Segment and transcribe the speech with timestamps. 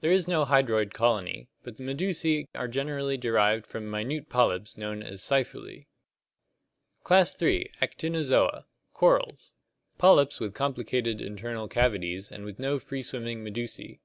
[0.00, 5.02] There is no hydroid colony, but the medusae are generally derived from minute polyps known
[5.02, 5.84] as scyphulae.
[7.04, 7.66] Class HI.
[7.82, 7.92] Actinozoa (Gr.
[7.92, 8.66] <!ktis, ray, and #>ov, animal).
[9.20, 9.54] Corals.
[9.98, 13.98] Polyps with complicated internal cavities and with no free swimming medusas.